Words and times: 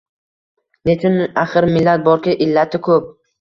Nechun 0.89 1.19
axir 1.43 1.67
millat 1.75 2.03
borki, 2.09 2.35
illati 2.47 2.83
koʼp 2.89 3.15